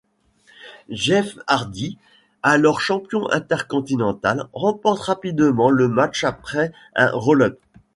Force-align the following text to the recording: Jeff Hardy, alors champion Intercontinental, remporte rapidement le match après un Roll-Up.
Jeff 0.89 1.37
Hardy, 1.45 1.99
alors 2.41 2.81
champion 2.81 3.29
Intercontinental, 3.29 4.47
remporte 4.51 5.01
rapidement 5.01 5.69
le 5.69 5.87
match 5.89 6.23
après 6.23 6.71
un 6.95 7.11
Roll-Up. 7.11 7.59